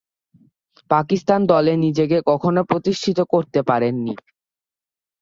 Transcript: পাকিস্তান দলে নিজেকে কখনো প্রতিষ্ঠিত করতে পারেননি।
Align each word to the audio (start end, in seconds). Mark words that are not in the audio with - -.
পাকিস্তান 0.89 1.39
দলে 1.51 1.73
নিজেকে 1.85 2.17
কখনো 2.29 2.61
প্রতিষ্ঠিত 2.63 3.19
করতে 3.33 3.59
পারেননি। 3.69 4.13